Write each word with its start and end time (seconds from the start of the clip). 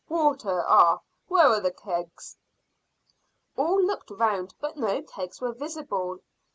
"Water. 0.09 0.63
Ah! 0.67 0.97
Where 1.27 1.45
are 1.49 1.59
the 1.59 1.69
kegs?" 1.71 2.35
All 3.55 3.79
looked 3.85 4.09
round, 4.09 4.55
but 4.59 4.75
no 4.75 5.03
kegs 5.03 5.39
were 5.39 5.53
visible. 5.53 6.21